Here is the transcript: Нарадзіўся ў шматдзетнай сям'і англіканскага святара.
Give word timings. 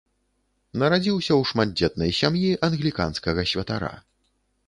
Нарадзіўся 0.83 1.33
ў 1.35 1.41
шматдзетнай 1.49 2.11
сям'і 2.21 2.49
англіканскага 2.69 3.41
святара. 3.51 3.93